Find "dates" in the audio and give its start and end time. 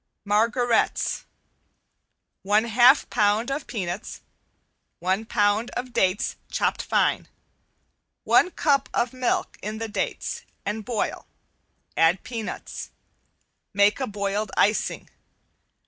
5.93-6.37, 9.87-10.41